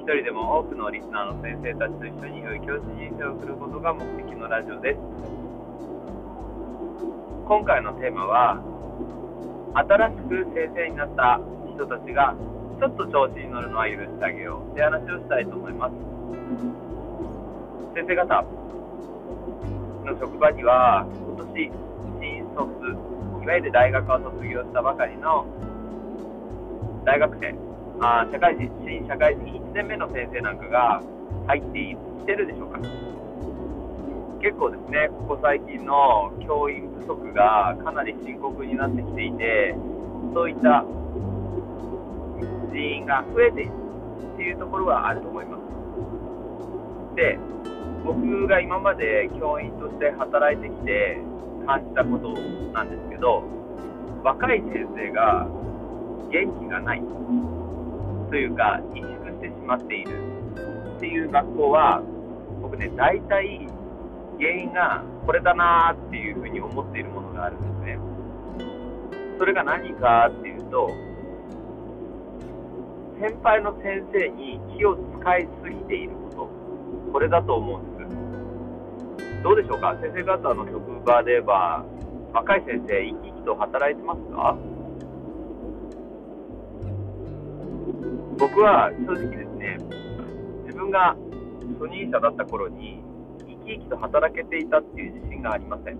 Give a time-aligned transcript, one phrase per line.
[0.00, 4.98] 一人でも多くのリスナーの先生たちと一緒に良い教師人生を送ることが目的のラジオです。
[7.44, 8.56] 今回のテーマは、
[9.74, 12.34] 新しく先生になった人たちが
[12.80, 15.92] ちょっと調子に乗るのは許してあげようって話をしたいと思います
[17.94, 18.42] 先生方
[20.04, 21.70] の職場には今年
[22.18, 25.46] 新卒いわゆる大学を卒業したばかりの
[27.04, 27.69] 大学生
[28.00, 31.02] あ社会人新社会人1年目の先生なんかが
[31.46, 32.78] 入ってきてるでしょうか
[34.40, 39.76] 結構ですねここ最近の教員不足がかなり深刻になってきていて
[40.32, 40.84] そういった
[42.72, 43.72] 人員が増えている
[44.34, 45.60] っていうところはあると思います。
[47.16, 47.38] で、
[48.04, 51.20] 僕が今まで教員として働いてきて
[51.66, 52.32] 感じたこと
[52.72, 53.42] なんですけど、
[54.22, 55.46] 若い先生が
[56.30, 57.02] 元気がない
[58.30, 60.10] というか、萎縮してしまっている
[60.96, 62.00] っていう学校は、
[62.62, 63.66] 僕ね、大体
[64.38, 67.98] 原因がこれだなっていうふうに思っているものがあるんですね。
[69.38, 70.90] それが何かっていうと、
[73.20, 76.48] 先輩の先生に気を使いすぎているこ
[77.06, 78.04] と、これだと思うんで
[79.36, 79.42] す。
[79.42, 79.96] どうでしょうか？
[80.00, 81.84] 先生方の職場では、
[82.32, 84.56] 若い先生、生き生きと働いてますか？
[88.40, 89.76] 僕は正直ですね、
[90.64, 91.14] 自分が
[91.78, 93.02] 初任者だった頃に、
[93.40, 95.98] 生き生きと働けていたっていう自信がありません。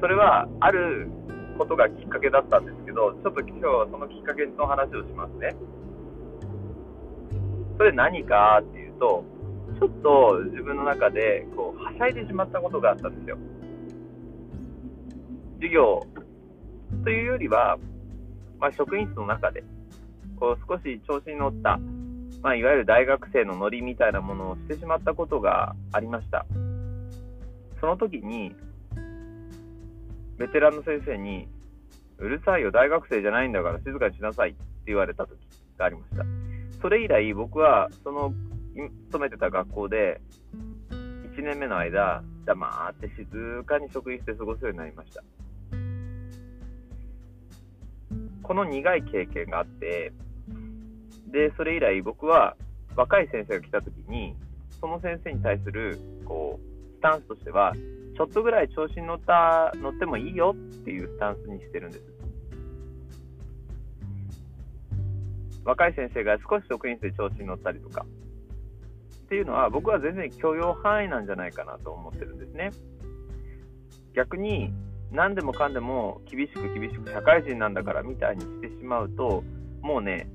[0.00, 1.08] それは、ある
[1.56, 5.54] ことがきっかけだったんですけど、ちょっと今日はそのきっかけの話をしますね。
[7.78, 9.24] それ何かっていうと、
[9.78, 13.38] ちょっと自分の中でこうはしゃいでしまったことがあったんですよ。
[15.60, 16.02] 授業
[17.04, 17.78] というよりは、
[18.60, 19.64] まあ、職員室の中で
[20.38, 21.78] こう少し調子に乗った、
[22.42, 26.46] まあ、いわゆる大学生のノリみたいなものをしてしまったことがありました。
[27.80, 28.54] その時に
[30.40, 31.48] ベテランの先生に、
[32.16, 35.38] うるさいよ、大学生じゃないんだから静かにしなさいって言われた時
[35.76, 36.24] がありました。
[36.80, 38.32] それ以来、僕はその
[39.08, 40.18] 勤めてた学校で、
[41.36, 45.22] 1年目の間、黙って静かに職員室で過ごすようになりました。
[48.50, 50.12] この苦い経験があって、
[51.30, 52.56] で、それ以来僕は
[52.96, 54.34] 若い先生が来た時に、
[54.80, 57.72] その先生に対する、こう、スタンスとしては、
[58.16, 62.04] ちょっとぐらい調子に乗った乗ってもいいよっていうスタンスにしてるんです。
[65.64, 68.04] 若い先生が少し職員室で調子に乗ったりとか
[69.26, 72.72] っていうのは僕は全然許容範囲なんじゃないかなと思ってるんですね。
[74.12, 74.72] 逆に
[75.12, 79.42] 何でもかんでも厳しく厳しく社会人なんだからみたいにしてしまうと
[79.82, 80.28] もうね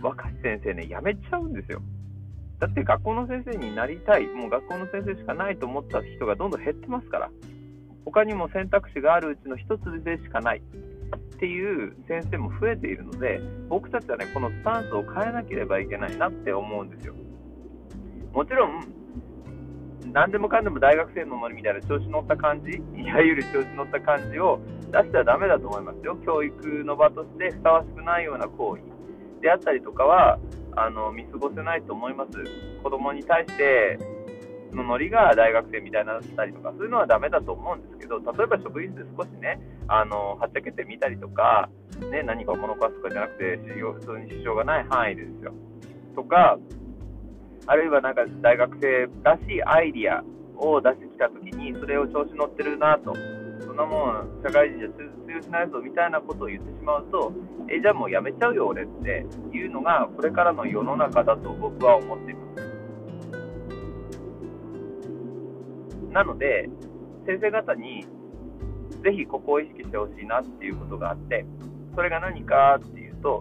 [0.00, 1.80] 若い先生ねやめちゃうんですよ。
[2.62, 7.28] だって学校の先生になりたい、もう学校の先生しかないと思った人がどんどん減ってますから、
[8.04, 17.14] 他にも選択肢があるうちの1つでしかないっていう先生も増えているので、僕たちはね、このスタンスを変えなければいけないなって思うんですよ。
[18.32, 18.84] もちろん、
[20.12, 26.16] 何でもかんでも大学生のノリみたいな調子乗った感じ、いわゆる調子乗った感じを出してはダメだと思いますよ。
[26.24, 28.82] 教育の場としてふさわしくないような行為
[29.40, 30.38] であったりとかは、
[30.76, 32.32] あの見過ごせないと思います。
[32.82, 33.98] 子供に対して
[34.72, 41.70] のノリが大学生みたいになったりとか、そういうのはダメだと思うんですけど、例えば職員室で少しね、あのはっちゃけてみたりとか、
[42.10, 45.54] ね、何かを物壊すとかじゃなくて、普通に支障がない範囲でですよ。
[46.14, 46.58] とか、
[47.66, 50.24] あるいはなんか大学生らしいアイディア
[50.56, 53.14] を出してきたときに、それを調子乗ってるなと、
[53.64, 54.94] そんなもん社会人じゃ通
[55.32, 57.32] 用しないぞみたいなことを言ってしまうと、
[57.68, 62.62] えじゃあもうやめちゃうよ俺っていうのがこれからの世の中だと僕は思っています。
[66.12, 66.68] なので、
[67.26, 68.04] 先生方に
[69.02, 71.46] ぜひここを意識してほしいなっていうことがあって、
[71.94, 73.40] それが何かっていうと、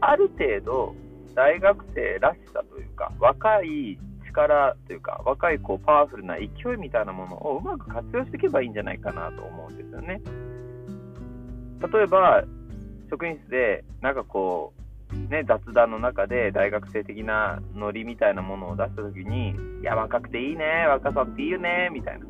[0.00, 0.94] ある程度
[1.38, 3.96] 大学生らしさというか、若い
[4.26, 10.20] 力というか、若いこうパワフルな勢いみたいなものをうまく活用していけばいいんじゃないかなと思うんですよね。
[11.92, 12.42] 例えば、
[13.08, 14.78] 職員室でなんかこう
[15.30, 22.26] ね、雑談の中で大学生的なノリみたいなものを出したときに、いや、若くていいね、若さっていいよね、みたいな。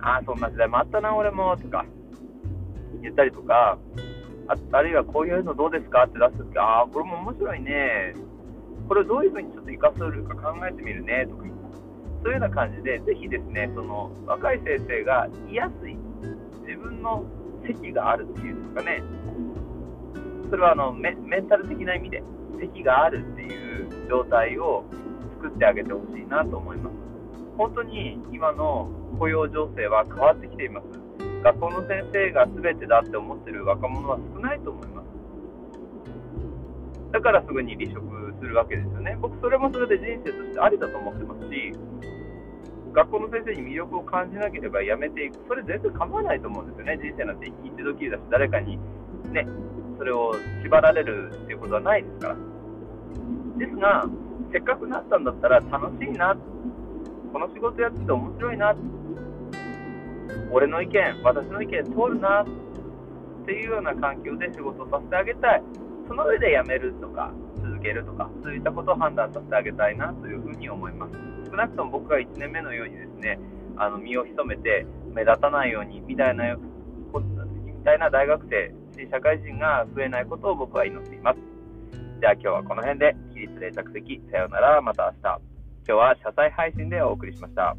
[0.00, 1.84] ああ、そんな時代もあったな、俺も、とか、
[3.02, 3.78] 言ったりとか、
[4.48, 8.14] ああるいはこういうのどうですかって出すとき、ああ、これも面白いね、
[8.88, 11.44] これをどういうふうにちょっと活かせるか考えてみるね、とか、
[12.22, 15.96] そういうような感じで、ぜひですね、その若い先生が言いやすい、
[16.66, 17.24] 自分の
[17.66, 19.02] 席があるっていうんですかね、
[20.50, 22.22] それはあのメメンタル的な意味で、
[22.60, 24.84] 席があるっていう状態を
[25.42, 26.94] 作ってあげてほしいなと思います。
[27.56, 31.03] 本当に今の雇用情勢は変わってきています。
[31.44, 35.04] 学校の先生が全てだって思ってる若者は少ないと思います。
[37.12, 38.00] だからすぐに離職
[38.40, 39.18] するわけですよね。
[39.20, 41.72] 僕、それもそれで人生としてありだと思ってますし、
[42.94, 46.98] 学校の先生に魅力を感じなければやめていく、それ全然構わないと思うんですよね。
[47.02, 48.78] 人生なんて一度きりだし、誰かに
[49.30, 49.46] ね、
[49.98, 50.32] それを
[50.62, 52.36] 縛られるっていうことはないですから。
[53.58, 54.08] ですが、
[54.50, 56.34] せっかくなったんだったら楽しいな、
[57.32, 58.74] この仕事やってて面白いな、
[60.54, 62.46] 俺の意見、私の意見通るなっ
[63.44, 65.62] ていうような環境で仕事をさせてあげたい。
[66.06, 71.12] その上で辞めるとか、続けるとか、そういったことを判断させてあげたいなというふうに思います。
[71.50, 73.40] 少なくとも僕が1年目のようにですね、
[73.76, 76.60] あの身を潜めて目立たないようにみたいな、み
[77.84, 81.40] たいな大学生、新社会人が増えないことを僕は祈っています。
[82.20, 85.40] では今日はこの辺で、起立で着席、さようなら、また明日。
[85.86, 87.76] 今日は車載配信でお送りしました。